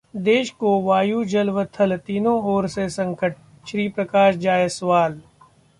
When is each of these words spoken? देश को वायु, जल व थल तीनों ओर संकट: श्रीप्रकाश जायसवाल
देश 0.17 0.49
को 0.49 0.69
वायु, 0.81 1.23
जल 1.23 1.49
व 1.49 1.65
थल 1.79 1.95
तीनों 1.97 2.41
ओर 2.53 2.67
संकट: 2.67 3.35
श्रीप्रकाश 3.67 4.35
जायसवाल 4.37 5.21